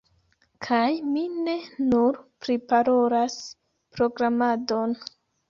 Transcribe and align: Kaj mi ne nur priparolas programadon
Kaj 0.67 0.87
mi 1.09 1.25
ne 1.33 1.55
nur 1.89 2.17
priparolas 2.47 3.37
programadon 4.01 4.99